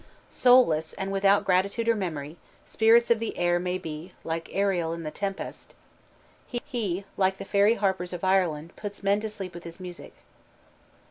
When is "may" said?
3.59-3.77